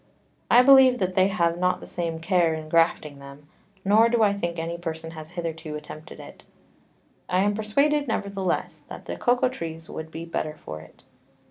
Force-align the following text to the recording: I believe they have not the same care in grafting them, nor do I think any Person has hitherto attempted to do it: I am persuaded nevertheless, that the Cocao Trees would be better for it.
I 0.49 0.63
believe 0.63 0.97
they 0.97 1.27
have 1.27 1.59
not 1.59 1.79
the 1.79 1.85
same 1.85 2.17
care 2.19 2.55
in 2.55 2.69
grafting 2.69 3.19
them, 3.19 3.47
nor 3.85 4.09
do 4.09 4.23
I 4.23 4.33
think 4.33 4.57
any 4.57 4.75
Person 4.79 5.11
has 5.11 5.29
hitherto 5.33 5.75
attempted 5.75 6.17
to 6.17 6.23
do 6.23 6.27
it: 6.27 6.43
I 7.29 7.41
am 7.41 7.53
persuaded 7.53 8.07
nevertheless, 8.07 8.81
that 8.89 9.05
the 9.05 9.15
Cocao 9.15 9.49
Trees 9.49 9.91
would 9.91 10.09
be 10.09 10.25
better 10.25 10.55
for 10.57 10.81
it. 10.81 11.03